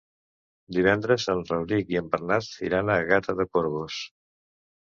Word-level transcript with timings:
Divendres 0.77 1.25
en 1.33 1.43
Rauric 1.51 1.93
i 1.95 1.99
en 2.03 2.09
Bernat 2.15 2.49
iran 2.71 2.93
a 2.95 2.99
Gata 3.13 3.37
de 3.43 3.49
Gorgos. 3.55 4.01